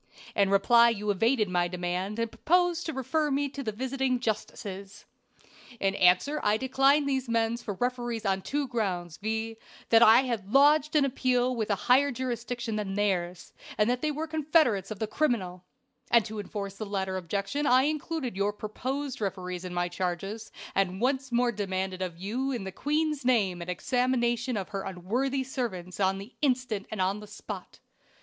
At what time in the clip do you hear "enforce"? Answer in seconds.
16.39-16.77